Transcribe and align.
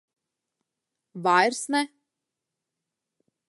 Vairs 1.27 1.61
ne. 1.69 1.81